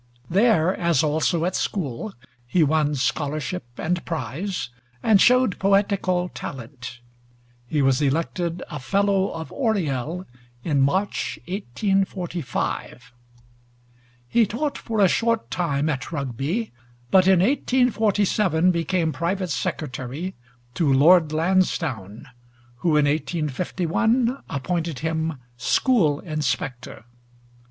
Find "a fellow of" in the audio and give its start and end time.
8.71-9.51